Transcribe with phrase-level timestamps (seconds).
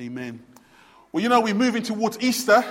[0.00, 0.40] Amen.
[1.10, 2.62] Well, you know, we're moving towards Easter.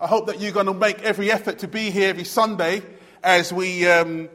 [0.00, 2.82] I hope that you're going to make every effort to be here every Sunday
[3.22, 4.28] as we um,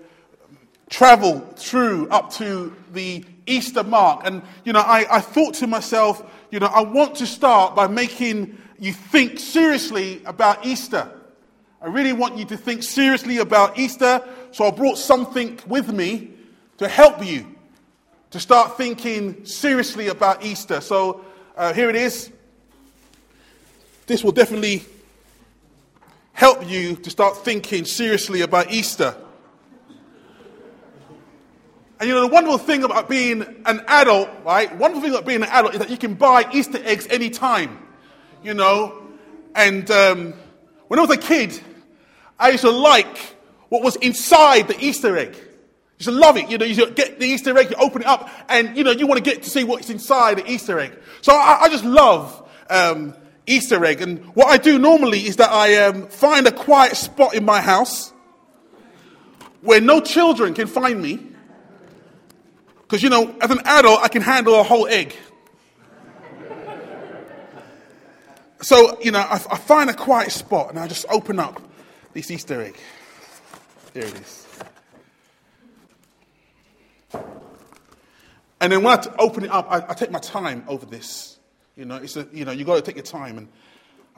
[0.89, 4.21] travel through up to the Easter mark.
[4.23, 7.88] And, you know, I, I thought to myself, you know, I want to start by
[7.88, 11.12] making you think seriously about Easter.
[11.82, 16.32] I really want you to think seriously about Easter, so I brought something with me
[16.78, 17.54] to help you
[18.32, 20.80] to start thinking seriously about Easter.
[20.80, 22.31] So uh, here it is.
[24.07, 24.83] This will definitely
[26.33, 29.15] help you to start thinking seriously about Easter.
[32.00, 34.73] And you know, the wonderful thing about being an adult, right?
[34.77, 37.77] Wonderful thing about being an adult is that you can buy Easter eggs anytime,
[38.41, 39.03] you know.
[39.53, 40.33] And um,
[40.88, 41.59] when I was a kid,
[42.39, 43.17] I used to like
[43.67, 45.36] what was inside the Easter egg.
[46.00, 46.50] You should love it.
[46.50, 49.06] You know, you get the Easter egg, you open it up, and you know, you
[49.06, 50.98] want to get to see what's inside the Easter egg.
[51.22, 53.14] So I, I just love um,
[53.45, 54.02] Easter egg.
[54.02, 57.59] And what I do normally is that I um, find a quiet spot in my
[57.59, 58.14] house
[59.61, 61.19] where no children can find me.
[62.81, 65.16] Because, you know, as an adult, I can handle a whole egg.
[68.61, 71.61] So, you know, I, I find a quiet spot and I just open up
[72.13, 72.78] this Easter egg.
[73.94, 74.48] There it is.
[78.61, 81.39] And then when I open it up, I, I take my time over this.
[81.75, 83.38] You know, it's a, you know, you got to take your time.
[83.38, 83.47] And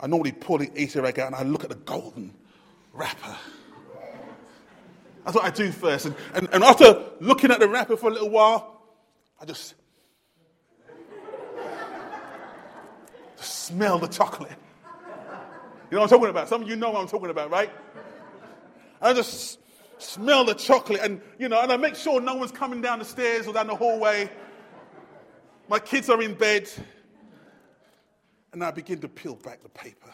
[0.00, 2.34] I normally pull the Easter egg out and I look at the golden
[2.92, 3.36] wrapper.
[5.24, 6.06] That's what I do first.
[6.06, 8.82] And, and, and after looking at the wrapper for a little while,
[9.40, 9.74] I just,
[13.36, 14.50] just smell the chocolate.
[15.90, 16.48] You know what I'm talking about?
[16.48, 17.70] Some of you know what I'm talking about, right?
[19.00, 19.58] I just
[20.02, 23.04] smell the chocolate and, you know, and I make sure no one's coming down the
[23.04, 24.30] stairs or down the hallway.
[25.68, 26.68] My kids are in bed.
[28.52, 30.10] And I begin to peel back the paper.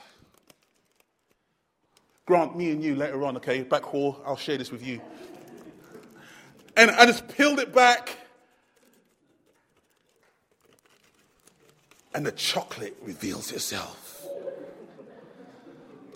[2.24, 5.00] Grant, me and you later on, okay, back hall, I'll share this with you.
[6.76, 8.16] And I just peeled it back.
[12.14, 14.24] And the chocolate reveals itself.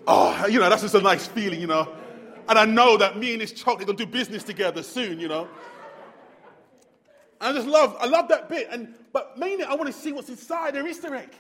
[0.07, 1.93] Oh, you know, that's just a nice feeling, you know.
[2.49, 5.49] And I know that me and this chocolate to do business together soon, you know.
[7.41, 8.69] I just love, I love that bit.
[8.71, 11.31] And but mainly I want to see what's inside their Easter egg.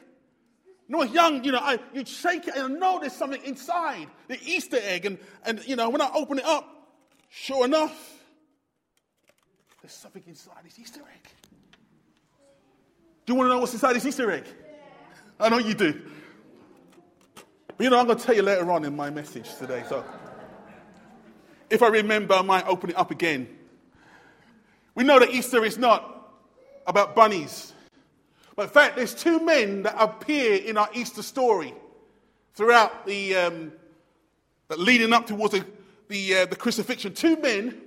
[0.89, 4.09] You know, young, you know, I, you'd shake it and I know there's something inside,
[4.29, 5.07] the Easter egg.
[5.07, 6.69] And, and, you know, when I open it up,
[7.31, 8.19] sure enough,
[9.81, 11.31] there's something inside this Easter egg.
[13.25, 14.45] Do you want to know what's inside this Easter egg?
[15.39, 16.03] I know you do.
[17.69, 19.85] But, you know, I'm going to tell you later on in my message today.
[19.89, 20.05] So,
[21.73, 23.49] if I remember, I might open it up again.
[24.95, 26.31] We know that Easter is not
[26.87, 27.73] about bunnies.
[28.55, 31.73] But in fact, there's two men that appear in our Easter story
[32.55, 33.73] throughout the um,
[34.69, 35.65] leading up towards the,
[36.09, 37.15] the, uh, the crucifixion.
[37.15, 37.81] Two men.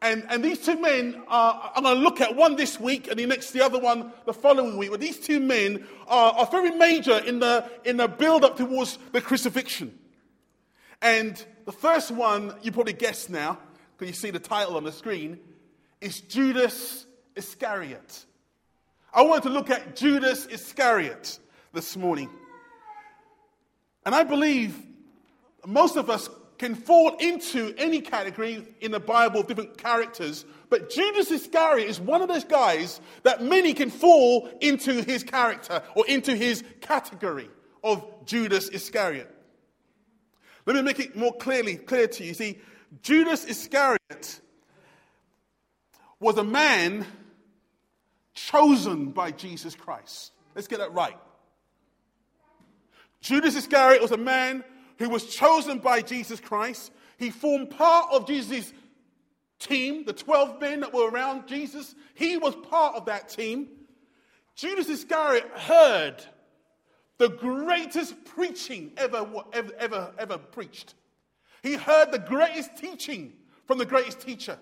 [0.00, 3.18] And, and these two men are, I'm going to look at one this week and
[3.18, 4.90] the next, the other one the following week.
[4.90, 8.98] But these two men are, are very major in the, in the build up towards
[9.12, 9.98] the crucifixion.
[11.02, 13.58] And the first one, you probably guessed now,
[13.96, 15.38] because you see the title on the screen,
[16.00, 17.06] is Judas
[17.36, 18.24] Iscariot.
[19.12, 21.38] I want to look at Judas Iscariot
[21.72, 22.30] this morning.
[24.06, 24.76] And I believe
[25.66, 26.28] most of us
[26.58, 31.98] can fall into any category in the Bible of different characters, but Judas Iscariot is
[31.98, 37.48] one of those guys that many can fall into his character or into his category
[37.82, 39.34] of Judas Iscariot.
[40.66, 42.34] Let me make it more clearly clear to you.
[42.34, 42.58] See,
[43.02, 44.40] Judas Iscariot
[46.18, 47.06] was a man
[48.34, 50.32] chosen by Jesus Christ.
[50.54, 51.16] Let's get that right.
[53.20, 54.64] Judas Iscariot was a man
[54.98, 56.92] who was chosen by Jesus Christ.
[57.18, 58.72] He formed part of Jesus'
[59.58, 61.94] team, the 12 men that were around Jesus.
[62.14, 63.68] He was part of that team.
[64.54, 66.22] Judas Iscariot heard
[67.20, 70.94] the greatest preaching ever, ever, ever, ever preached.
[71.62, 73.34] He heard the greatest teaching
[73.66, 74.58] from the greatest teacher.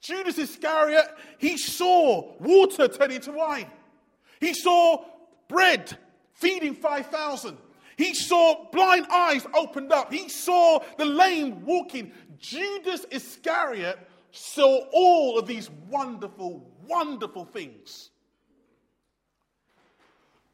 [0.00, 1.06] Judas Iscariot,
[1.38, 3.70] he saw water turn into wine.
[4.40, 5.04] He saw
[5.46, 5.96] bread
[6.32, 7.56] feeding 5,000.
[7.96, 10.12] He saw blind eyes opened up.
[10.12, 12.10] He saw the lame walking.
[12.40, 13.96] Judas Iscariot
[14.32, 18.10] saw all of these wonderful, wonderful things.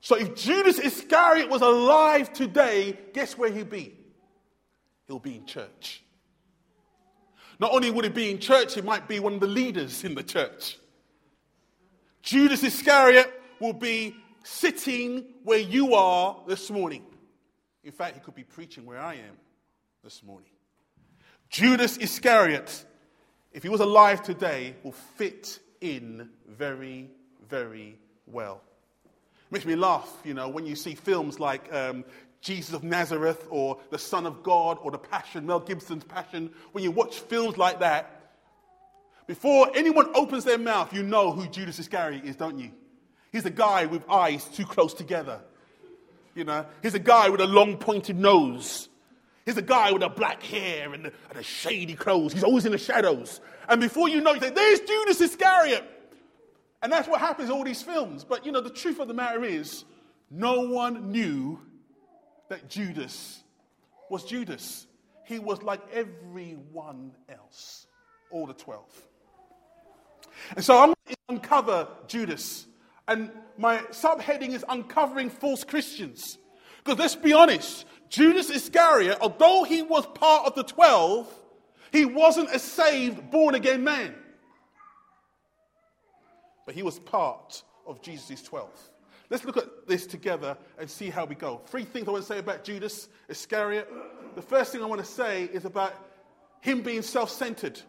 [0.03, 3.97] So if Judas Iscariot was alive today, guess where he'd be?
[5.07, 6.03] He'll be in church.
[7.61, 10.17] Not only would he be in church, he might be one of the leaders in
[10.17, 10.77] the church.
[12.21, 17.05] Judas Iscariot will be sitting where you are this morning.
[17.85, 19.37] In fact, he could be preaching where I am
[20.03, 20.51] this morning.
[21.49, 22.87] Judas Iscariot,
[23.53, 27.09] if he was alive today, will fit in very,
[27.49, 28.63] very well.
[29.53, 32.07] Makes me laugh, you know, when you see films like um,
[32.41, 36.51] Jesus of Nazareth or The Son of God or The Passion, Mel Gibson's Passion.
[36.73, 38.33] When you watch films like that,
[39.27, 42.71] before anyone opens their mouth, you know who Judas Iscariot is, don't you?
[43.31, 45.39] He's a guy with eyes too close together.
[46.35, 48.89] You know, he's a guy with a long pointed nose.
[49.45, 52.33] He's a guy with a black hair and, and a shady clothes.
[52.33, 53.43] He's always in the shadows.
[53.69, 55.85] And before you know, you say, there's Judas Iscariot.
[56.83, 58.25] And that's what happens in all these films.
[58.25, 59.85] But you know, the truth of the matter is,
[60.31, 61.61] no one knew
[62.49, 63.43] that Judas
[64.11, 64.87] was Judas.
[65.25, 67.87] He was like everyone else,
[68.31, 68.85] all the 12.
[70.57, 72.67] And so I'm going to uncover Judas.
[73.07, 76.39] And my subheading is Uncovering False Christians.
[76.83, 81.29] Because let's be honest, Judas Iscariot, although he was part of the 12,
[81.93, 84.15] he wasn't a saved, born again man.
[86.67, 88.69] But he was part of Jesus' 12.
[89.31, 91.63] Let's look at this together and see how we go.
[91.67, 93.89] Three things I want to say about Judas Iscariot.
[94.35, 95.95] The first thing I want to say is about
[96.61, 97.81] him being self centered.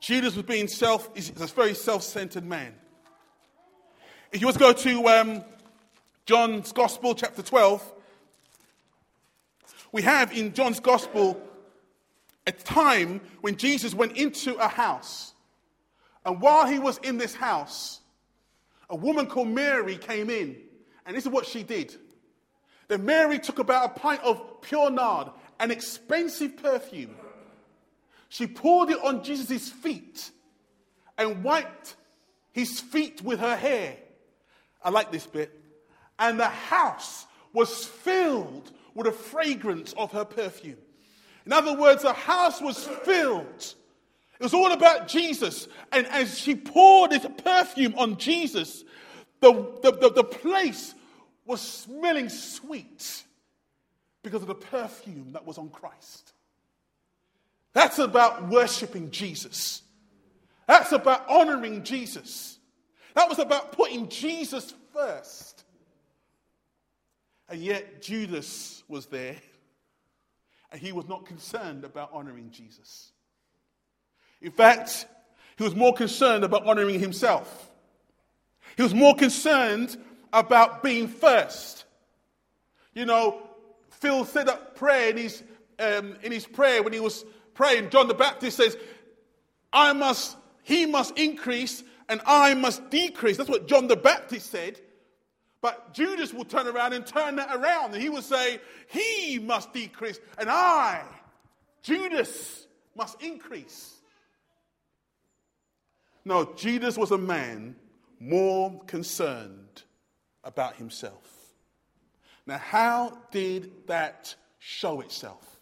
[0.00, 2.74] Judas was being self, is a very self centered man.
[4.32, 5.44] If you want to go to um,
[6.26, 7.94] John's Gospel, chapter 12,
[9.92, 11.40] we have in John's Gospel
[12.46, 15.34] a time when Jesus went into a house.
[16.24, 18.00] And while he was in this house,
[18.90, 20.56] a woman called Mary came in.
[21.06, 21.94] And this is what she did.
[22.88, 25.28] Then Mary took about a pint of pure nard,
[25.60, 27.14] an expensive perfume.
[28.28, 30.30] She poured it on Jesus' feet
[31.16, 31.96] and wiped
[32.52, 33.96] his feet with her hair.
[34.82, 35.52] I like this bit.
[36.18, 40.78] And the house was filled with the fragrance of her perfume.
[41.46, 43.74] In other words, the house was filled.
[44.38, 45.66] It was all about Jesus.
[45.90, 48.84] And as she poured this perfume on Jesus,
[49.40, 49.52] the,
[49.82, 50.94] the, the, the place
[51.44, 53.24] was smelling sweet
[54.22, 56.32] because of the perfume that was on Christ.
[57.72, 59.82] That's about worshiping Jesus.
[60.66, 62.58] That's about honoring Jesus.
[63.14, 65.64] That was about putting Jesus first.
[67.48, 69.36] And yet, Judas was there,
[70.70, 73.12] and he was not concerned about honoring Jesus.
[74.40, 75.06] In fact,
[75.56, 77.70] he was more concerned about honoring himself.
[78.76, 79.96] He was more concerned
[80.32, 81.84] about being first.
[82.94, 83.42] You know,
[83.90, 85.42] Phil said that prayer in his,
[85.78, 87.24] um, in his prayer when he was
[87.54, 87.90] praying.
[87.90, 88.76] John the Baptist says,
[89.72, 93.36] I must, he must increase and I must decrease.
[93.36, 94.80] That's what John the Baptist said.
[95.60, 97.92] But Judas will turn around and turn that around.
[97.92, 101.02] And he will say, He must decrease, and I,
[101.82, 103.97] Judas, must increase.
[106.28, 107.74] No, Judas was a man
[108.20, 109.84] more concerned
[110.44, 111.54] about himself.
[112.46, 115.58] Now, how did that show itself?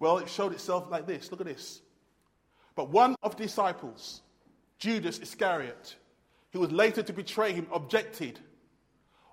[0.00, 1.30] Well, it showed itself like this.
[1.30, 1.82] Look at this.
[2.74, 4.22] But one of the disciples,
[4.80, 5.94] Judas Iscariot,
[6.50, 8.40] who was later to betray him, objected.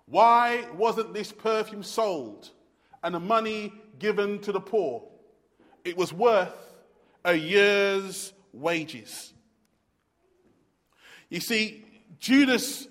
[0.05, 2.51] Why wasn't this perfume sold
[3.01, 5.01] and the money given to the poor?
[5.83, 6.75] It was worth
[7.25, 9.33] a year's wages.
[11.29, 11.85] You see,
[12.19, 12.87] Judas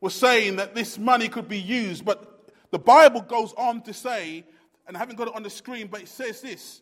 [0.00, 4.44] was saying that this money could be used, but the Bible goes on to say,
[4.86, 6.80] and I haven't got it on the screen, but it says this.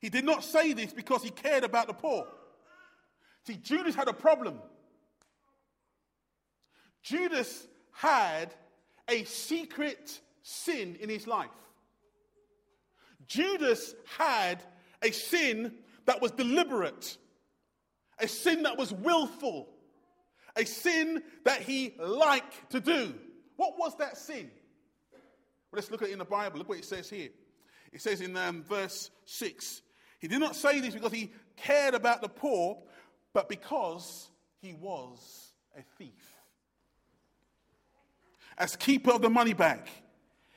[0.00, 2.26] He did not say this because he cared about the poor.
[3.46, 4.60] See, Judas had a problem.
[7.02, 8.54] Judas had
[9.08, 11.48] a secret sin in his life.
[13.26, 14.62] Judas had
[15.02, 15.74] a sin
[16.06, 17.16] that was deliberate,
[18.20, 19.68] a sin that was willful,
[20.56, 23.14] a sin that he liked to do.
[23.56, 24.50] What was that sin?
[25.12, 25.20] Well,
[25.74, 26.58] let's look at it in the Bible.
[26.58, 27.28] Look what it says here.
[27.92, 29.82] It says in um, verse 6
[30.18, 32.78] He did not say this because he cared about the poor,
[33.32, 36.34] but because he was a thief.
[38.56, 39.88] As keeper of the money bag,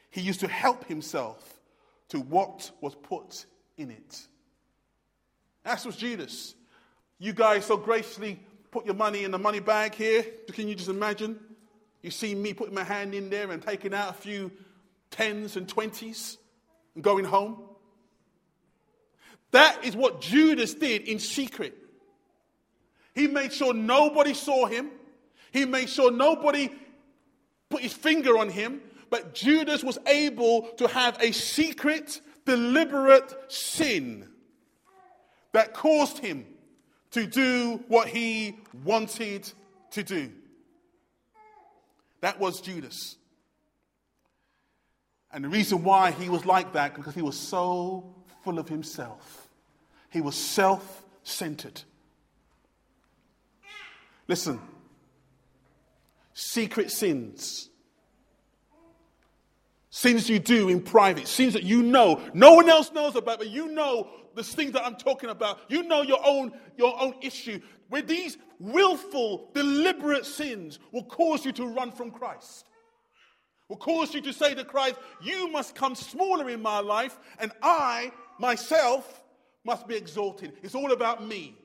[0.09, 1.59] he used to help himself
[2.09, 3.45] to what was put
[3.77, 4.27] in it.
[5.63, 6.55] That's was Judas.
[7.23, 8.39] You guys so graciously
[8.71, 10.25] put your money in the money bag here.
[10.53, 11.39] Can you just imagine?
[12.01, 14.51] You see me putting my hand in there and taking out a few
[15.11, 16.39] tens and twenties
[16.95, 17.61] and going home.
[19.51, 21.77] That is what Judas did in secret.
[23.13, 24.89] He made sure nobody saw him.
[25.51, 26.71] He made sure nobody
[27.69, 34.27] put his finger on him, but Judas was able to have a secret, deliberate sin
[35.51, 36.47] that caused him
[37.11, 39.51] to do what he wanted
[39.91, 40.31] to do.
[42.21, 43.17] That was Judas.
[45.33, 49.49] And the reason why he was like that, because he was so full of himself.
[50.09, 51.81] He was self centered.
[54.27, 54.59] Listen,
[56.33, 57.69] secret sins,
[59.89, 63.49] sins you do in private, sins that you know, no one else knows about, but
[63.49, 65.59] you know the things that I'm talking about.
[65.67, 67.59] You know your own, your own issue.
[67.89, 72.65] Where these willful, deliberate sins will cause you to run from Christ
[73.71, 77.53] will cause you to say to Christ, You must come smaller in my life, and
[77.63, 79.23] I, myself,
[79.63, 80.51] must be exalted.
[80.61, 81.55] It's all about me.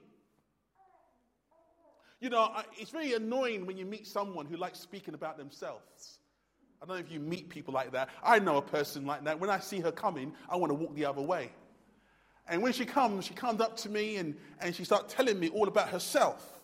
[2.21, 6.21] You know, it's very annoying when you meet someone who likes speaking about themselves.
[6.81, 8.11] I don't know if you meet people like that.
[8.23, 9.41] I know a person like that.
[9.41, 11.51] When I see her coming, I want to walk the other way.
[12.49, 15.49] And when she comes, she comes up to me and, and she starts telling me
[15.49, 16.61] all about herself.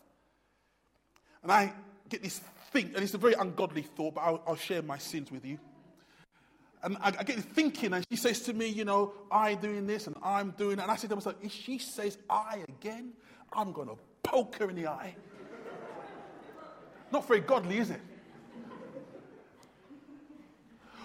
[1.42, 1.72] And I
[2.08, 5.30] get this think, and it's a very ungodly thought, but I'll, I'll share my sins
[5.30, 5.58] with you.
[6.84, 10.08] And I, I, get thinking, and she says to me, you know, I'm doing this
[10.08, 10.82] and I'm doing that.
[10.82, 13.12] And I say to myself, if she says I again,
[13.52, 15.14] I'm going to poke her in the eye.
[17.12, 18.00] Not very godly, is it?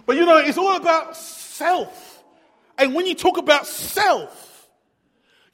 [0.05, 2.23] But you know, it's all about self.
[2.77, 4.46] And when you talk about self,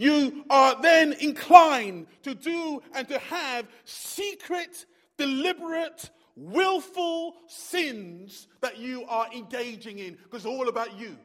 [0.03, 4.85] you are then inclined to do and to have secret
[5.17, 11.17] deliberate, willful sins that you are engaging in because it's all about you.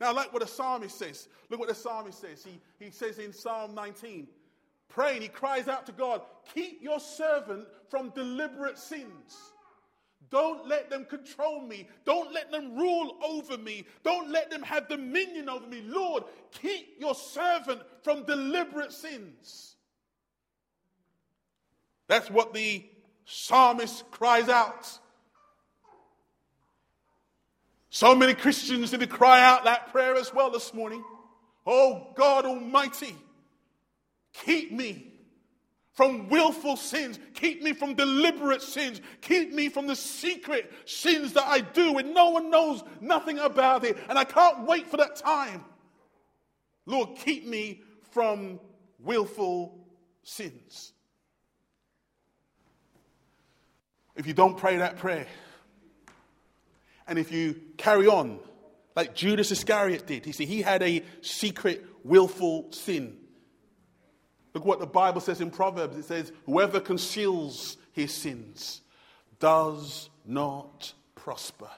[0.00, 2.44] Now, like what the psalmist says, look what the psalmist says.
[2.44, 4.28] He, he says in Psalm 19,
[4.88, 6.20] praying, he cries out to God,
[6.54, 9.52] Keep your servant from deliberate sins.
[10.30, 11.88] Don't let them control me.
[12.04, 13.84] Don't let them rule over me.
[14.02, 15.82] Don't let them have dominion over me.
[15.84, 19.76] Lord, keep your servant from deliberate sins.
[22.08, 22.84] That's what the
[23.24, 24.98] psalmist cries out.
[27.90, 31.02] So many Christians need to cry out that prayer as well this morning.
[31.66, 33.16] Oh God Almighty,
[34.32, 35.15] keep me
[35.96, 37.18] from willful sins.
[37.34, 39.00] Keep me from deliberate sins.
[39.22, 43.82] Keep me from the secret sins that I do and no one knows nothing about
[43.82, 43.96] it.
[44.08, 45.64] And I can't wait for that time.
[46.84, 48.60] Lord, keep me from
[49.00, 49.86] willful
[50.22, 50.92] sins.
[54.16, 55.26] if you don't pray that prayer,
[57.06, 58.40] and if you carry on
[58.96, 63.18] like Judas Iscariot did, you see, he had a secret, willful sin.
[64.56, 68.80] Look what the Bible says in Proverbs it says, Whoever conceals his sins
[69.38, 71.68] does not prosper.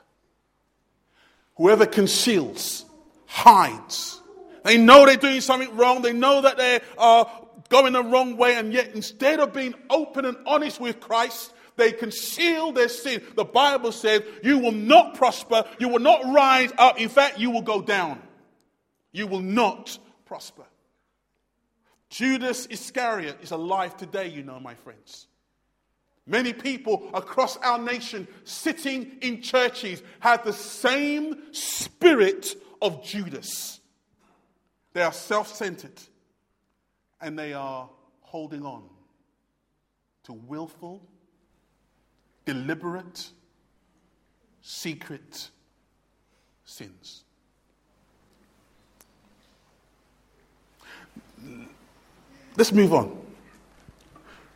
[1.56, 2.84] Whoever conceals,
[3.26, 4.22] hides.
[4.62, 6.02] They know they're doing something wrong.
[6.02, 7.28] They know that they are
[7.68, 11.90] going the wrong way, and yet instead of being open and honest with Christ, they
[11.90, 13.24] conceal their sin.
[13.34, 17.00] The Bible says you will not prosper, you will not rise up.
[17.00, 18.22] In fact, you will go down.
[19.10, 20.62] You will not prosper.
[22.10, 25.26] Judas Iscariot is alive today, you know, my friends.
[26.26, 33.80] Many people across our nation sitting in churches have the same spirit of Judas.
[34.92, 36.00] They are self centered
[37.20, 37.88] and they are
[38.20, 38.84] holding on
[40.24, 41.02] to willful
[42.44, 43.30] deliberate,
[44.62, 45.50] secret
[46.64, 47.24] sins.
[52.58, 53.16] Let's move on.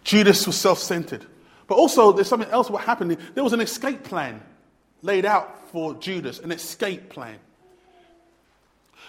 [0.03, 1.25] Judas was self centered.
[1.69, 3.17] But also, there's something else what happened.
[3.35, 4.43] There was an escape plan
[5.03, 7.39] laid out for Judas, an escape plan.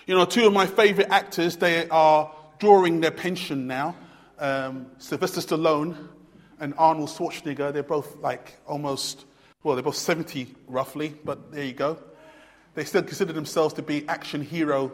[0.05, 3.95] You know, two of my favorite actors, they are drawing their pension now.
[4.37, 6.09] Um, Sylvester Stallone
[6.59, 9.25] and Arnold Schwarzenegger, they're both like almost,
[9.63, 11.97] well, they're both 70 roughly, but there you go.
[12.75, 14.91] They still consider themselves to be action hero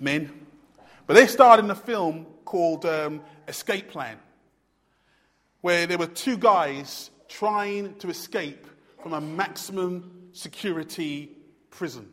[0.00, 0.46] men.
[1.06, 4.18] But they starred in a film called um, Escape Plan,
[5.60, 8.66] where there were two guys trying to escape
[9.02, 11.30] from a maximum security
[11.70, 12.12] prison.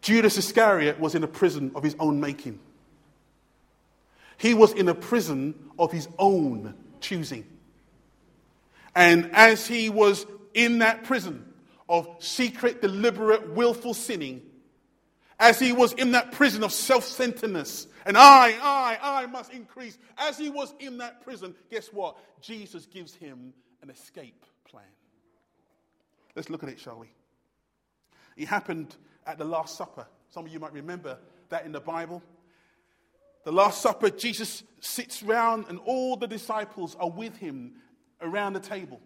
[0.00, 2.58] Judas Iscariot was in a prison of his own making.
[4.36, 7.44] He was in a prison of his own choosing.
[8.94, 11.44] And as he was in that prison
[11.88, 14.42] of secret, deliberate, willful sinning,
[15.40, 19.98] as he was in that prison of self centeredness And I, I, I must increase.
[20.16, 22.16] As he was in that prison, guess what?
[22.40, 24.86] Jesus gives him an escape plan.
[26.34, 27.10] Let's look at it, shall we?
[28.38, 28.96] It happened
[29.26, 30.06] at the Last Supper.
[30.30, 31.18] Some of you might remember
[31.50, 32.22] that in the Bible.
[33.44, 37.74] The Last Supper, Jesus sits round and all the disciples are with him
[38.22, 39.02] around the table.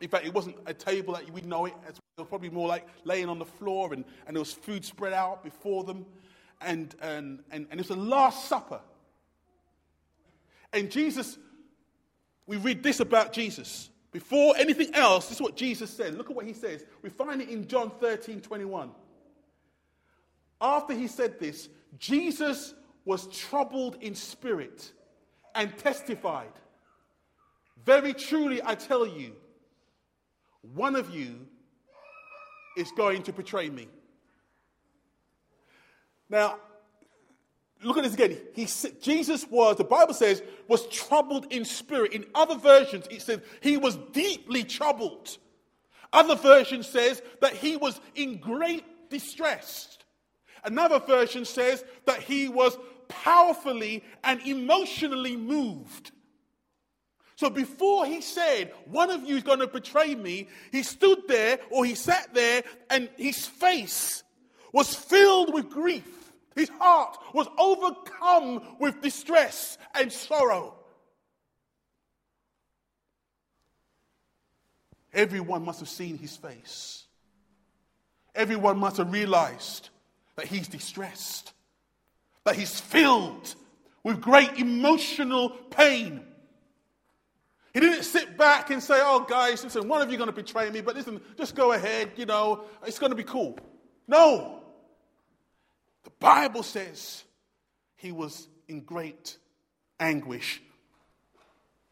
[0.00, 1.74] In fact, it wasn't a table that we know it.
[1.88, 5.12] It was probably more like laying on the floor and, and there was food spread
[5.12, 6.06] out before them.
[6.60, 8.80] And, and, and, and it was the Last Supper.
[10.72, 11.38] And Jesus,
[12.46, 13.88] we read this about Jesus.
[14.12, 16.16] Before anything else, this is what Jesus said.
[16.16, 16.84] Look at what he says.
[17.02, 18.90] We find it in John 13 21.
[20.60, 22.74] After he said this, Jesus
[23.04, 24.92] was troubled in spirit
[25.54, 26.52] and testified
[27.84, 29.34] Very truly, I tell you,
[30.74, 31.46] one of you
[32.76, 33.88] is going to betray me.
[36.30, 36.58] Now,
[37.82, 38.38] look at this again.
[38.54, 38.66] He,
[39.02, 42.12] Jesus was, the Bible says, was troubled in spirit.
[42.12, 45.36] In other versions, it says he was deeply troubled.
[46.12, 49.98] Other version says that he was in great distress.
[50.64, 56.12] Another version says that he was powerfully and emotionally moved.
[57.36, 61.58] So before he said, One of you is going to betray me, he stood there
[61.70, 64.22] or he sat there and his face
[64.72, 66.19] was filled with grief.
[66.54, 70.74] His heart was overcome with distress and sorrow.
[75.12, 77.04] Everyone must have seen his face.
[78.34, 79.88] Everyone must have realized
[80.36, 81.52] that he's distressed,
[82.44, 83.54] that he's filled
[84.04, 86.20] with great emotional pain.
[87.74, 90.70] He didn't sit back and say, Oh, guys, listen, one of you going to betray
[90.70, 93.58] me, but listen, just go ahead, you know, it's going to be cool.
[94.08, 94.59] No.
[96.04, 97.24] The Bible says
[97.96, 99.36] he was in great
[99.98, 100.62] anguish.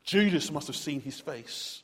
[0.03, 1.83] Judas must have seen his face.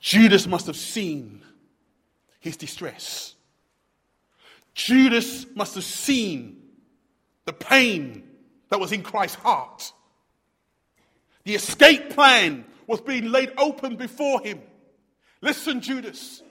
[0.00, 1.42] Judas must have seen
[2.40, 3.34] his distress.
[4.74, 6.62] Judas must have seen
[7.44, 8.26] the pain
[8.70, 9.92] that was in Christ's heart.
[11.44, 14.60] The escape plan was being laid open before him.
[15.42, 16.42] Listen, Judas,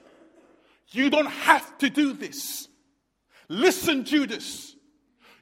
[0.89, 2.68] you don't have to do this.
[3.49, 4.75] Listen, Judas,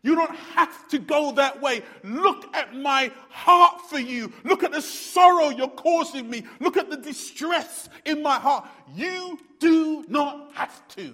[0.01, 1.83] you don't have to go that way.
[2.03, 4.31] Look at my heart for you.
[4.45, 6.45] Look at the sorrow you're causing me.
[6.61, 8.65] Look at the distress in my heart.
[8.95, 11.13] You do not have to,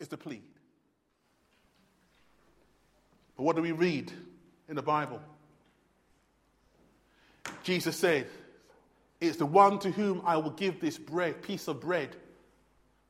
[0.00, 0.42] is the plea.
[3.36, 4.10] But what do we read
[4.68, 5.20] in the Bible?
[7.62, 8.26] Jesus said,
[9.20, 12.16] It's the one to whom I will give this bread, piece of bread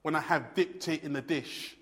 [0.02, 1.76] when I have dipped it in the dish.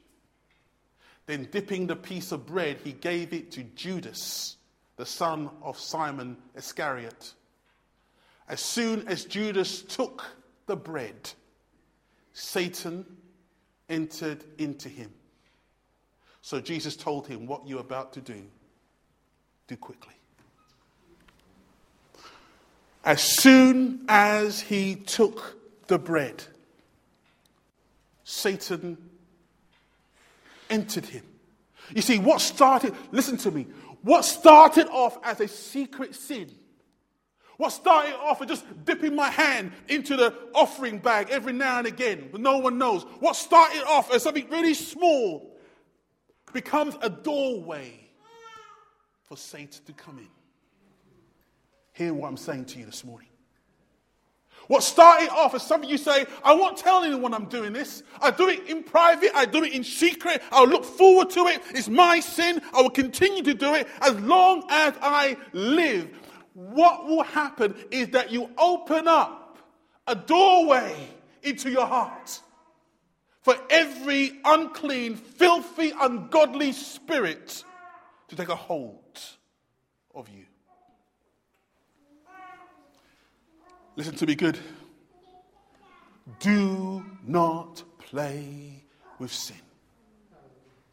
[1.29, 4.57] Then, dipping the piece of bread, he gave it to Judas,
[4.97, 7.35] the son of Simon Iscariot.
[8.49, 10.25] As soon as Judas took
[10.65, 11.31] the bread,
[12.33, 13.05] Satan
[13.91, 15.13] entered into him.
[16.41, 18.43] So Jesus told him, What you're about to do,
[19.67, 20.15] do quickly.
[23.05, 26.43] As soon as he took the bread,
[28.25, 29.08] Satan
[30.71, 31.25] entered him.
[31.95, 33.67] You see, what started, listen to me,
[34.03, 36.51] what started off as a secret sin,
[37.57, 41.87] what started off as just dipping my hand into the offering bag every now and
[41.87, 45.57] again, but no one knows, what started off as something really small
[46.53, 47.93] becomes a doorway
[49.25, 50.29] for Satan to come in.
[51.93, 53.29] Hear what I'm saying to you this morning.
[54.69, 58.03] What started off as something you say, I won't tell anyone I'm doing this.
[58.21, 59.31] I do it in private.
[59.35, 60.43] I do it in secret.
[60.53, 61.63] I'll look forward to it.
[61.71, 62.61] It's my sin.
[62.75, 66.11] I will continue to do it as long as I live.
[66.53, 69.59] What will happen is that you open up
[70.07, 70.95] a doorway
[71.43, 72.41] into your heart
[73.41, 77.65] for every unclean, filthy, ungodly spirit
[78.29, 79.19] to take a hold
[80.15, 80.45] of you.
[83.99, 84.57] Listen to me good.
[86.39, 88.85] Do not play
[89.19, 89.57] with sin.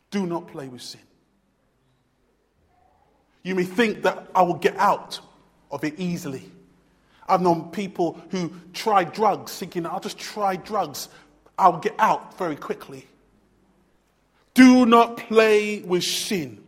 [0.10, 1.02] Do not play with sin.
[3.44, 5.20] You may think that I will get out
[5.70, 6.52] of it easily.
[7.30, 11.08] I've known people who try drugs thinking, I'll just try drugs.
[11.60, 13.06] I'll get out very quickly.
[14.56, 16.60] Do not play with sin.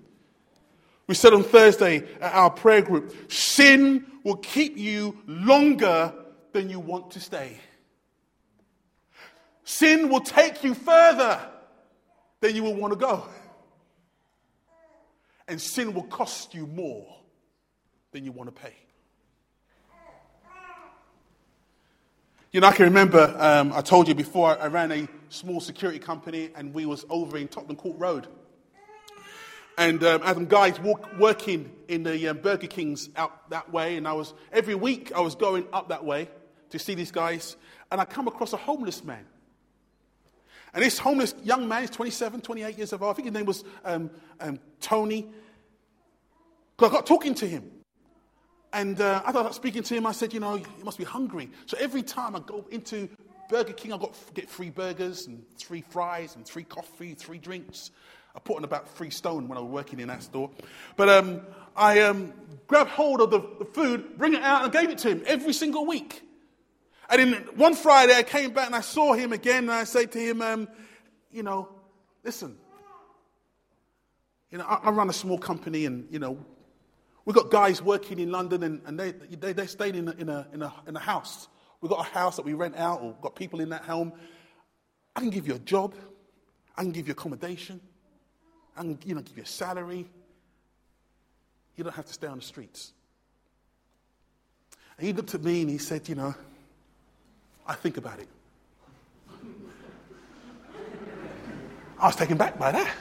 [1.08, 6.13] We said on Thursday at our prayer group, sin will keep you longer
[6.58, 7.56] than you want to stay.
[9.63, 11.39] Sin will take you further
[12.39, 13.28] than you will want to go.
[15.48, 17.06] And sin will cost you more
[18.12, 18.74] than you want to pay.
[22.52, 26.00] You know, I can remember, um, I told you before, I ran a small security
[26.00, 28.28] company and we was over in Tottenham Court Road.
[29.78, 33.96] And um, I had guys walk, working in the um, Burger Kings out that way.
[33.96, 36.30] And I was, every week, I was going up that way
[36.69, 37.56] to see these guys.
[37.91, 39.25] And I come across a homeless man.
[40.73, 43.08] And this homeless young man is 27, 28 years of age.
[43.08, 45.27] I think his name was um, um, Tony.
[46.80, 47.71] I got talking to him.
[48.73, 51.49] And uh, I was speaking to him, I said, you know, you must be hungry.
[51.65, 53.10] So every time I go into
[53.49, 57.91] Burger King, I got get three burgers and three fries and three coffee, three drinks.
[58.36, 60.51] I put on about three stone when I was working in that store.
[60.95, 61.41] But um,
[61.75, 62.34] I um,
[62.67, 65.53] grabbed hold of the, the, food, bring it out, and gave it to him every
[65.53, 66.21] single week.
[67.10, 70.12] And then one Friday, I came back and I saw him again, and I said
[70.12, 70.67] to him, um,
[71.32, 71.70] you know,
[72.24, 72.58] listen,
[74.52, 76.46] you know, I, I run a small company, and you know,
[77.28, 80.30] We've got guys working in London and, and they, they, they stayed in a, in,
[80.30, 81.50] a, in, a, in a house.
[81.82, 84.13] We've got a house that we rent out or got people in that home.
[85.13, 85.93] I can give you a job.
[86.78, 87.82] I can give you accommodation.
[88.78, 90.08] I can you know, give you a salary.
[91.76, 92.93] You don't have to stay on the streets.
[94.98, 96.34] And he looked at me and he said, You know,
[97.67, 98.27] I think about it.
[101.99, 102.91] I was taken back by that.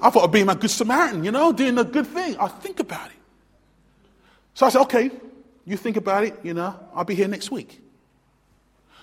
[0.00, 2.36] I thought of being be my good Samaritan, you know, doing a good thing.
[2.38, 3.16] I think about it.
[4.54, 5.10] So I said, okay,
[5.64, 7.80] you think about it, you know, I'll be here next week.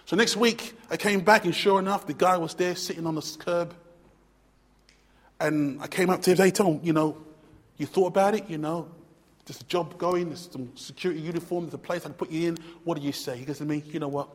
[0.06, 3.16] So next week, I came back, and sure enough, the guy was there sitting on
[3.16, 3.74] the curb.
[5.40, 7.18] And I came up to him, they told him, you know,
[7.78, 8.90] you thought about it, you know,
[9.46, 12.50] there's a job going, there's some security uniform, there's a place I can put you
[12.50, 12.58] in.
[12.84, 13.38] What do you say?
[13.38, 14.30] He goes to me, you know what?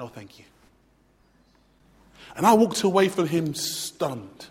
[0.00, 0.46] No, thank you.
[2.34, 4.46] And I walked away from him stunned.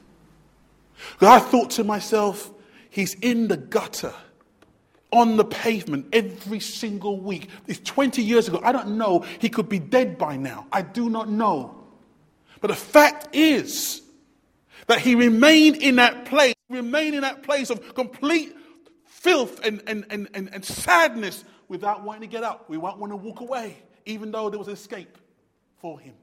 [1.20, 2.52] I thought to myself,
[2.92, 4.14] he's in the gutter,
[5.12, 7.50] on the pavement every single week.
[7.66, 8.62] It's 20 years ago.
[8.64, 9.26] I don't know.
[9.40, 10.68] He could be dead by now.
[10.72, 11.84] I do not know.
[12.62, 14.04] But the fact is
[14.86, 18.56] that he remained in that place, remained in that place of complete
[19.08, 22.70] filth and, and, and, and, and sadness without wanting to get up.
[22.70, 25.18] We won't want to walk away, even though there was escape
[25.80, 26.14] for him.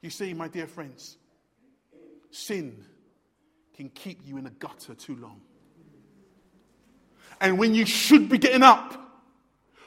[0.00, 1.16] You see, my dear friends,
[2.30, 2.84] sin
[3.74, 5.40] can keep you in a gutter too long.
[7.40, 9.04] And when you should be getting up,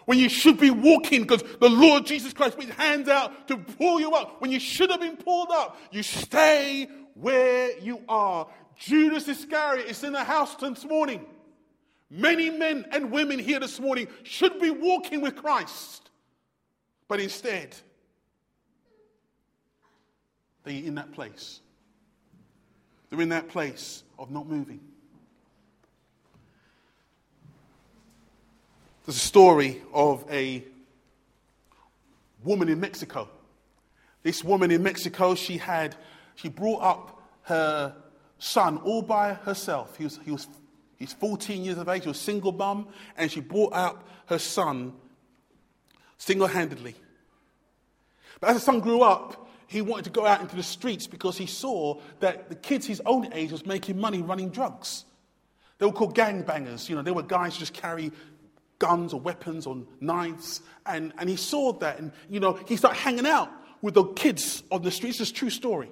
[0.06, 3.58] when you should be walking, because the Lord Jesus Christ put his hands out to
[3.58, 8.48] pull you up, when you should have been pulled up, you stay where you are.
[8.78, 11.26] Judas Iscariot is in the house this morning.
[12.10, 16.10] Many men and women here this morning should be walking with Christ,
[17.08, 17.76] but instead,
[20.63, 21.62] they're in that place
[23.12, 24.80] they're in that place of not moving.
[29.06, 30.63] There's a story of a
[32.43, 33.28] woman in Mexico.
[34.24, 35.95] This woman in Mexico, she had,
[36.36, 37.93] she brought up her
[38.39, 39.97] son all by herself.
[39.97, 40.47] He was, he was
[40.97, 44.93] he's 14 years of age, he was single mum, and she brought up her son
[46.17, 46.95] single handedly.
[48.39, 51.38] But as the son grew up, he wanted to go out into the streets because
[51.38, 55.05] he saw that the kids his own age was making money running drugs.
[55.77, 56.89] They were called gangbangers.
[56.89, 58.12] You know, they were guys who just carry
[58.79, 60.62] guns or weapons or knives.
[60.86, 61.99] And, and he saw that.
[61.99, 63.49] And, you know, he started hanging out
[63.81, 65.21] with the kids on the streets.
[65.21, 65.89] It's a true story.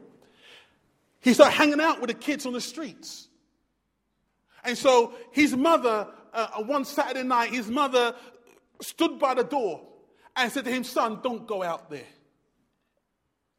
[1.21, 3.29] He started hanging out with the kids on the streets.
[4.65, 8.13] And so his mother, uh, one Saturday night, his mother
[8.81, 9.87] stood by the door
[10.35, 12.07] and said to him, Son, don't go out there.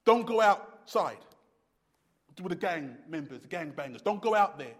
[0.04, 1.18] Don't go outside
[2.42, 4.02] with the gang members, the gang bangers.
[4.02, 4.74] Don't go out there.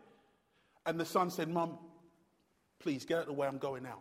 [0.87, 1.79] And the son said, Mom,
[2.79, 3.47] please get out of the way.
[3.47, 4.01] I'm going out.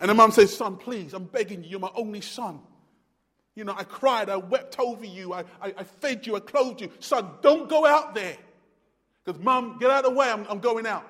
[0.00, 1.70] And the mom says, Son, please, I'm begging you.
[1.70, 2.60] You're my only son.
[3.54, 6.80] You know, I cried, I wept over you, I, I, I fed you, I clothed
[6.80, 6.90] you.
[7.00, 8.36] Son, don't go out there.
[9.24, 10.30] Because, Mom, get out of the way.
[10.30, 11.06] I'm, I'm going out.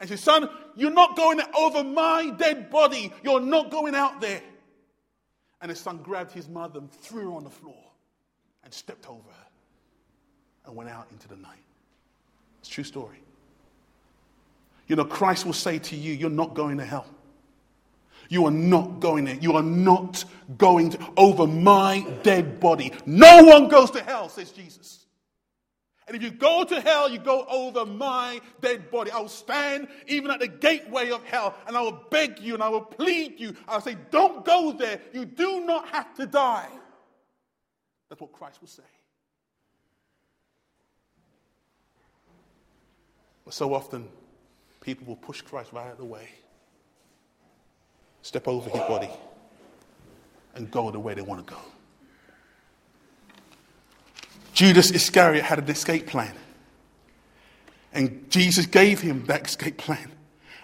[0.00, 3.12] And she said, Son, you're not going over my dead body.
[3.22, 4.42] You're not going out there.
[5.60, 7.82] And his son grabbed his mother and threw her on the floor
[8.64, 9.46] and stepped over her
[10.66, 11.62] and went out into the night.
[12.60, 13.22] It's true story.
[14.86, 17.06] You know, Christ will say to you, You're not going to hell.
[18.28, 19.34] You are not going there.
[19.34, 20.24] You are not
[20.56, 22.92] going to, over my dead body.
[23.04, 24.99] No one goes to hell, says Jesus.
[26.10, 29.12] And if you go to hell, you go over my dead body.
[29.12, 32.62] I will stand even at the gateway of hell and I will beg you and
[32.64, 33.54] I will plead you.
[33.68, 35.00] I'll say, Don't go there.
[35.12, 36.68] You do not have to die.
[38.08, 38.82] That's what Christ will say.
[43.44, 44.08] But so often,
[44.80, 46.28] people will push Christ right out of the way,
[48.22, 49.10] step over his body,
[50.56, 51.60] and go the way they want to go.
[54.60, 56.34] Judas Iscariot had an escape plan.
[57.94, 60.12] And Jesus gave him that escape plan.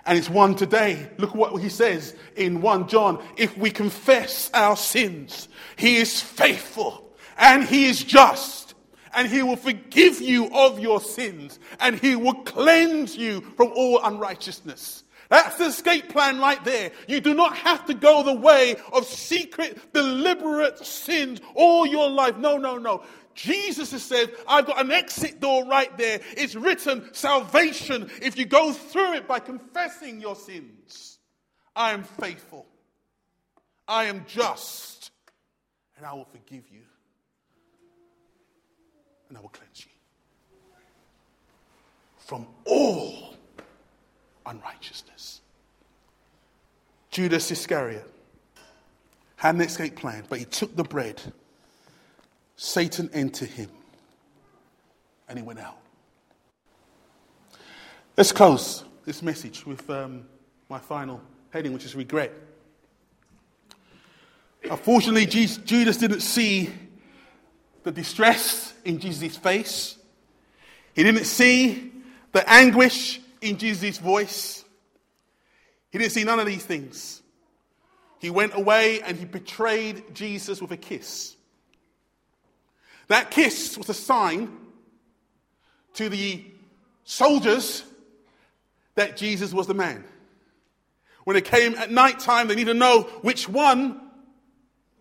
[0.05, 1.09] And it's one today.
[1.17, 3.25] Look at what he says in 1 John.
[3.39, 8.75] If we confess our sins, he is faithful and he is just
[9.15, 14.05] and he will forgive you of your sins and he will cleanse you from all
[14.05, 15.05] unrighteousness.
[15.31, 16.93] That's the escape plan right there.
[17.09, 22.37] You do not have to go the way of secret, deliberate sins all your life.
[22.37, 23.03] No, no, no.
[23.37, 26.21] Jesus has said, I've got an exit door right there.
[26.37, 31.19] It's written salvation if you go through it by confessing your sins.
[31.77, 32.67] I am faithful.
[33.87, 35.11] I am just.
[35.97, 36.81] And I will forgive you.
[39.29, 39.93] And I will cleanse you
[42.17, 43.35] from all
[44.47, 45.43] unrighteousness.
[47.11, 48.11] Judas Iscariot
[49.37, 51.21] had an escape plan, but he took the bread
[52.57, 53.71] Satan entered him
[55.29, 55.79] and he went out.
[58.17, 60.27] Let's close this message with um,
[60.69, 62.33] my final heading, which is regret.
[64.65, 66.73] Unfortunately, Judas didn't see
[67.83, 69.97] the distress in Jesus' face.
[70.95, 71.93] He didn't see
[72.33, 74.65] the anguish in Jesus' voice.
[75.91, 77.23] He didn't see none of these things.
[78.19, 81.36] He went away and he betrayed Jesus with a kiss.
[83.09, 84.57] That kiss was a sign
[85.95, 86.45] to the
[87.05, 87.85] soldiers
[88.95, 90.05] that Jesus was the man.
[91.25, 94.01] When it came at night time, they needed to know which one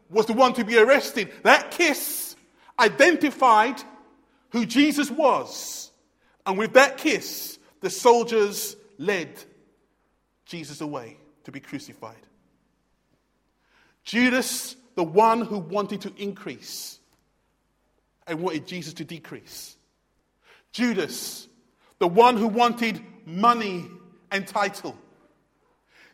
[0.09, 1.31] was the one to be arrested.
[1.43, 2.35] That kiss
[2.79, 3.81] identified
[4.49, 5.91] who Jesus was.
[6.45, 9.29] And with that kiss, the soldiers led
[10.45, 12.15] Jesus away to be crucified.
[14.03, 16.99] Judas, the one who wanted to increase,
[18.27, 19.75] and wanted Jesus to decrease.
[20.71, 21.47] Judas,
[21.99, 23.85] the one who wanted money
[24.31, 24.95] and title.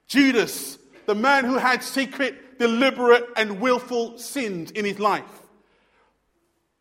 [0.08, 5.24] Judas, the man who had secret, deliberate, and willful sins in his life,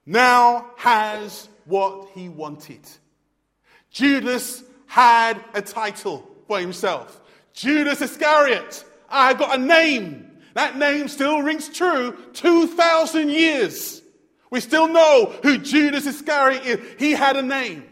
[0.05, 2.81] now has what he wanted.
[3.91, 7.21] Judas had a title for himself.
[7.53, 8.85] Judas Iscariot.
[9.09, 10.39] I got a name.
[10.55, 14.00] That name still rings true 2,000 years.
[14.51, 16.81] We still know who Judas Iscariot is.
[16.99, 17.85] He had a name.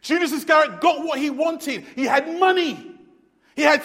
[0.00, 1.84] Judas Iscariot got what he wanted.
[1.96, 2.92] He had money.
[3.56, 3.82] He had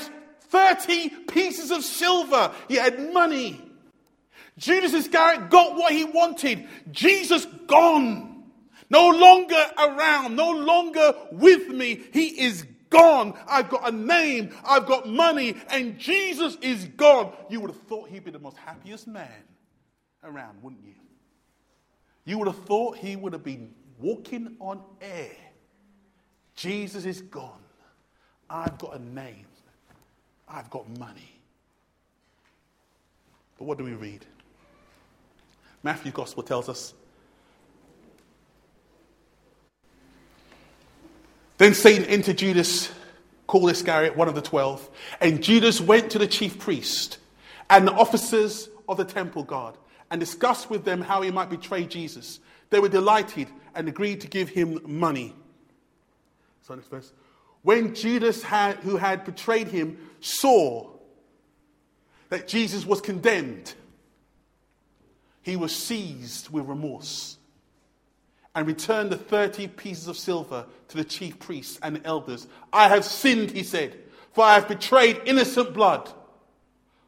[0.49, 2.52] 30 pieces of silver.
[2.67, 3.62] He had money.
[4.58, 6.67] Judas Iscariot got what he wanted.
[6.91, 8.43] Jesus gone.
[8.89, 10.36] No longer around.
[10.36, 12.02] No longer with me.
[12.12, 13.34] He is gone.
[13.47, 14.52] I've got a name.
[14.65, 15.56] I've got money.
[15.69, 17.32] And Jesus is gone.
[17.49, 19.43] You would have thought he'd be the most happiest man
[20.23, 20.95] around, wouldn't you?
[22.30, 25.32] You would have thought he would have been walking on air.
[26.54, 27.63] Jesus is gone.
[28.48, 29.48] I've got a name.
[30.48, 31.42] I've got money.
[33.58, 34.28] But what do we read?
[35.82, 36.94] Matthew's gospel tells us.
[41.58, 42.92] Then Satan entered Judas,
[43.48, 44.88] called Iscariot, one of the twelve,
[45.20, 47.18] and Judas went to the chief priest
[47.72, 49.74] and the officers of the temple guard
[50.12, 52.39] and discussed with them how he might betray Jesus.
[52.69, 55.36] They were delighted and agreed to give him money.
[56.62, 57.12] So, next verse.
[57.62, 60.89] When Judas, had, who had betrayed him, saw
[62.30, 63.74] that Jesus was condemned,
[65.41, 67.38] he was seized with remorse
[68.56, 72.48] and returned the 30 pieces of silver to the chief priests and elders.
[72.74, 73.98] I have sinned, he said,
[74.34, 76.10] for I have betrayed innocent blood.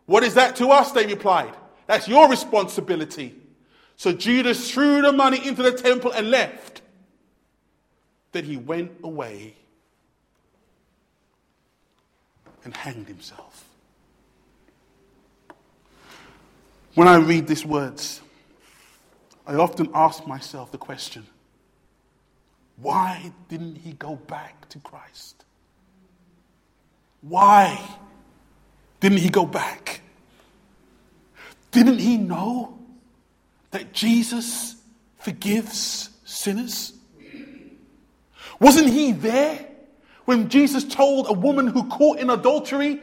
[0.06, 0.92] What is that to us?
[0.92, 1.56] They replied.
[1.92, 3.36] That's your responsibility.
[3.98, 6.82] So Judas threw the money into the temple and left.
[8.32, 9.56] Then he went away
[12.64, 13.66] and hanged himself.
[16.96, 18.22] When I read these words,
[19.46, 21.28] I often ask myself the question
[22.78, 25.44] why didn't he go back to Christ?
[27.20, 27.78] Why
[29.02, 30.02] didn't he go back?
[31.72, 32.80] Didn't he know
[33.72, 34.76] that Jesus
[35.18, 36.94] forgives sinners?
[38.60, 39.68] Wasn't he there
[40.26, 43.02] when Jesus told a woman who caught in adultery?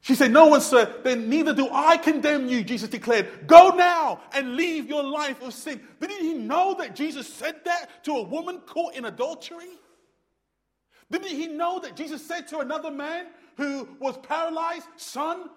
[0.00, 3.46] She said, No one, sir, then neither do I condemn you, Jesus declared.
[3.46, 5.80] Go now and leave your life of sin.
[5.98, 9.78] Didn't he know that Jesus said that to a woman caught in adultery?
[11.10, 15.48] Didn't he know that Jesus said to another man who was paralyzed, Son,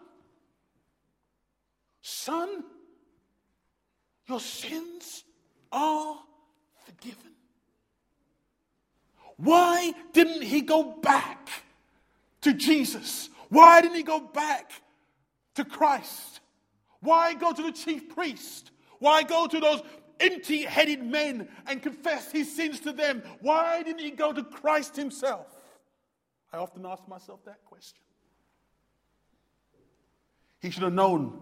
[2.01, 2.63] son,
[4.27, 5.23] your sins
[5.71, 6.17] are
[6.85, 7.31] forgiven?
[9.37, 11.49] Why didn't he go back
[12.41, 13.29] to Jesus?
[13.49, 14.71] Why didn't he go back
[15.55, 16.41] to Christ?
[16.99, 18.71] Why go to the chief priest?
[18.99, 19.81] Why go to those
[20.19, 23.21] empty headed men and confess his sins to them?
[23.41, 25.47] Why didn't he go to Christ himself?
[26.51, 27.99] I often ask myself that question.
[30.59, 31.39] He should have known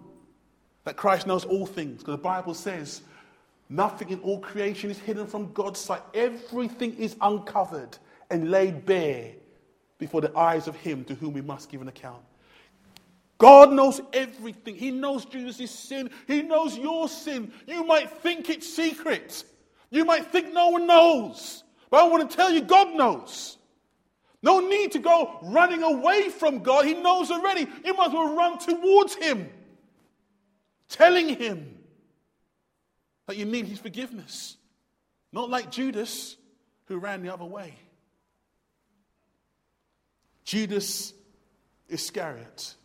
[0.85, 3.01] that Christ knows all things because the Bible says
[3.69, 6.01] nothing in all creation is hidden from God's sight.
[6.13, 7.97] Everything is uncovered
[8.29, 9.31] and laid bare
[9.97, 12.21] before the eyes of him to whom we must give an account.
[13.37, 14.75] God knows everything.
[14.75, 16.09] He knows Judas' sin.
[16.27, 17.51] He knows your sin.
[17.67, 19.43] You might think it's secret.
[19.89, 21.63] You might think no one knows.
[21.89, 23.57] But I want to tell you, God knows.
[24.41, 26.85] No need to go running away from God.
[26.85, 27.67] He knows already.
[27.83, 29.49] You might as well run towards Him,
[30.89, 31.77] telling Him
[33.27, 34.57] that you need His forgiveness.
[35.31, 36.37] Not like Judas,
[36.85, 37.73] who ran the other way.
[40.43, 41.13] Judas
[41.89, 42.75] Iscariot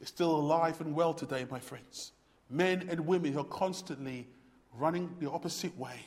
[0.00, 2.12] is still alive and well today, my friends.
[2.50, 4.26] Men and women who are constantly
[4.72, 5.98] running the opposite way.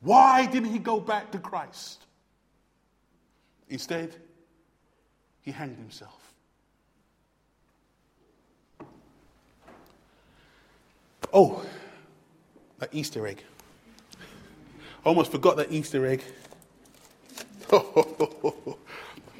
[0.00, 2.06] Why didn't he go back to Christ?
[3.68, 4.16] Instead,
[5.42, 6.29] he hanged himself.
[11.32, 11.64] Oh,
[12.78, 13.44] that Easter egg.
[15.04, 16.22] I Almost forgot that Easter egg.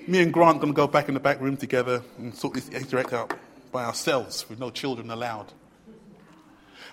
[0.07, 2.71] Me and Grant going to go back in the back room together and sort this
[2.71, 3.37] Easter egg out
[3.73, 5.53] by ourselves with no children allowed.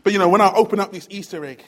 [0.04, 1.64] But you know, when I open up this Easter egg,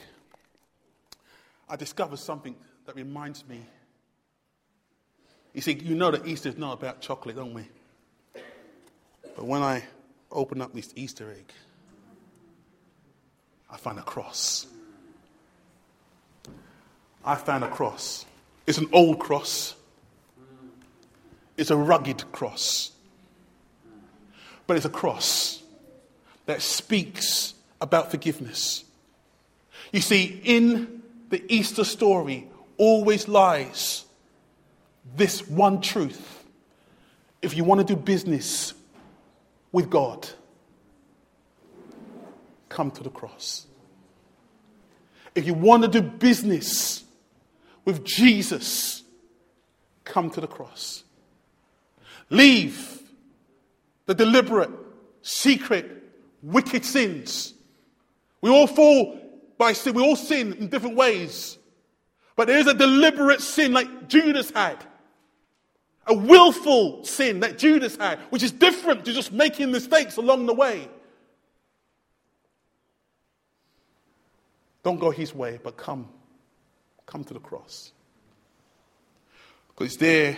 [1.68, 3.60] I discover something that reminds me.
[5.54, 7.68] You see, you know that Easter is not about chocolate, don't we?
[9.36, 9.84] But when I
[10.30, 11.52] open up this Easter egg,
[13.72, 14.66] I find a cross.
[17.24, 18.24] I found a cross.
[18.66, 19.74] It's an old cross.
[21.56, 22.92] It's a rugged cross.
[24.66, 25.62] But it's a cross
[26.46, 28.84] that speaks about forgiveness.
[29.92, 34.04] You see, in the Easter story always lies
[35.16, 36.44] this one truth.
[37.42, 38.74] If you want to do business
[39.72, 40.28] with God,
[42.70, 43.66] come to the cross.
[45.34, 47.04] If you want to do business
[47.84, 49.02] with Jesus,
[50.04, 51.04] come to the cross.
[52.30, 53.02] Leave
[54.06, 54.70] the deliberate,
[55.20, 55.90] secret,
[56.42, 57.52] wicked sins.
[58.40, 59.20] We all fall
[59.58, 59.94] by sin.
[59.94, 61.58] We all sin in different ways.
[62.36, 64.82] But there is a deliberate sin like Judas had.
[66.06, 70.54] A willful sin that Judas had, which is different to just making mistakes along the
[70.54, 70.88] way.
[74.82, 76.08] Don't go his way, but come.
[77.06, 77.92] Come to the cross.
[79.68, 80.36] Because it's there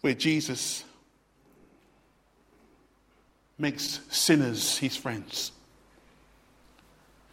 [0.00, 0.84] where Jesus
[3.58, 5.52] makes sinners his friends.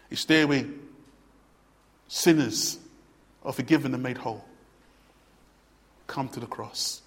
[0.10, 0.66] It's there where
[2.08, 2.78] sinners
[3.44, 4.46] are forgiven and made whole.
[6.08, 7.02] Come to the cross.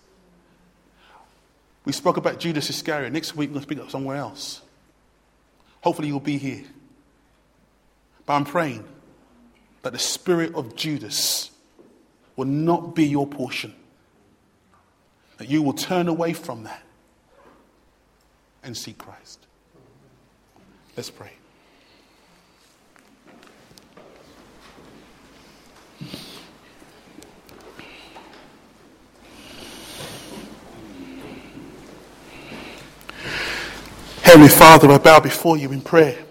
[1.85, 3.13] We spoke about Judas Iscariot.
[3.13, 4.61] Next week, we're going to speak about somewhere else.
[5.83, 6.65] Hopefully, you'll be here.
[8.27, 8.85] But I'm praying
[9.83, 11.53] that the spirit of Judas
[12.35, 13.75] will not be your portion
[15.39, 16.83] that you will turn away from that
[18.63, 19.47] and seek Christ.
[20.97, 21.33] Let's pray.
[34.23, 36.26] Heavenly Father, I bow before you in prayer.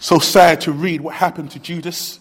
[0.00, 2.20] So sad to read what happened to Judas.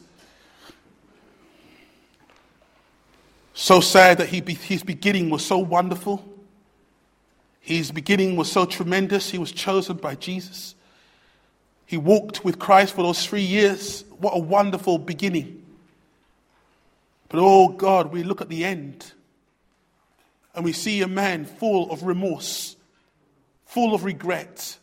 [3.54, 6.24] So sad that he his beginning was so wonderful.
[7.60, 9.30] His beginning was so tremendous.
[9.30, 10.76] He was chosen by Jesus.
[11.86, 14.06] He walked with Christ for those three years.
[14.20, 15.64] What a wonderful beginning.
[17.30, 19.12] But oh God, we look at the end
[20.56, 22.76] and we see a man full of remorse,
[23.66, 24.78] full of regret,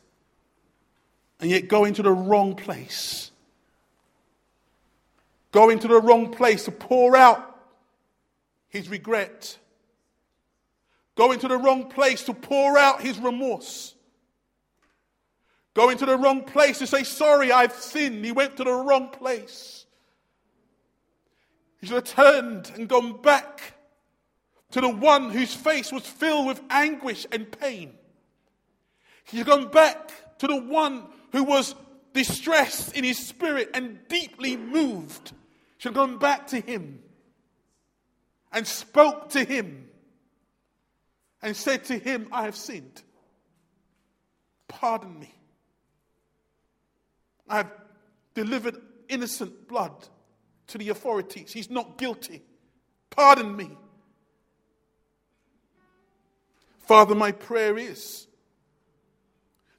[1.40, 3.30] and yet going to the wrong place.
[5.52, 7.54] Going to the wrong place to pour out
[8.68, 9.56] his regret,
[11.14, 13.94] going to the wrong place to pour out his remorse,
[15.74, 18.24] going to the wrong place to say, Sorry, I've sinned.
[18.24, 19.86] He went to the wrong place.
[21.80, 23.74] He should have turned and gone back
[24.70, 27.92] to the one whose face was filled with anguish and pain.
[29.24, 31.04] He should have gone back to the one
[31.34, 31.74] who was
[32.12, 35.32] distressed in his spirit and deeply moved.
[35.78, 37.02] Should have gone back to him
[38.52, 39.88] and spoke to him
[41.42, 43.02] and said to him, I have sinned.
[44.68, 45.34] Pardon me.
[47.48, 47.72] I have
[48.34, 48.76] delivered
[49.08, 50.06] innocent blood
[50.68, 51.52] to the authorities.
[51.52, 52.44] He's not guilty.
[53.10, 53.76] Pardon me.
[56.78, 58.28] Father, my prayer is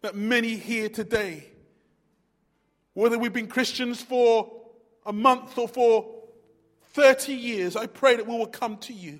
[0.06, 1.43] that many here today,
[2.93, 4.51] whether we've been Christians for
[5.03, 6.24] a month or for
[6.93, 9.20] 30 years, I pray that we will come to you.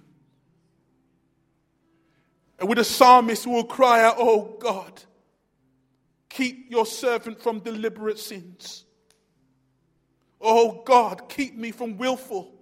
[2.60, 5.02] And with a psalmist, we will cry out, Oh God,
[6.30, 8.86] keep your servant from deliberate sins.
[10.40, 12.54] Oh God, keep me from willful,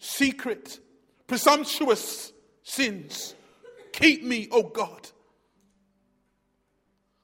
[0.00, 0.80] secret,
[1.28, 2.32] presumptuous
[2.64, 3.36] sins.
[3.92, 5.08] Keep me, oh God,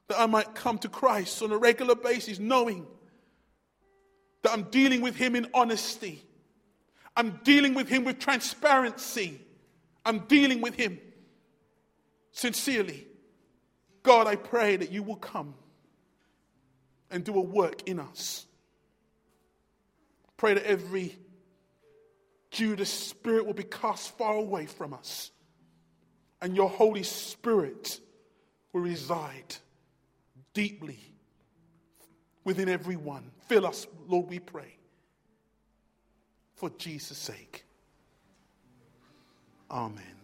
[0.09, 2.87] that I might come to Christ on a regular basis, knowing
[4.43, 6.25] that I'm dealing with Him in honesty.
[7.17, 9.41] I'm dealing with Him with transparency.
[10.05, 10.99] I'm dealing with Him
[12.33, 13.07] sincerely.
[14.03, 15.55] God, I pray that you will come
[17.11, 18.47] and do a work in us.
[20.37, 21.19] Pray that every
[22.51, 25.31] Judas spirit will be cast far away from us
[26.41, 28.01] and your Holy Spirit
[28.73, 29.57] will reside
[30.57, 30.99] deeply
[32.45, 33.31] within everyone.
[33.47, 34.75] Fill us, Lord, we pray.
[36.55, 37.67] For Jesus' sake.
[39.71, 40.16] Amen.